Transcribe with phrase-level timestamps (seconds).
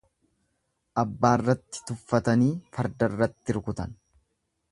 [1.01, 3.93] Abbaarratti tuffatanii fardarratti rukutan.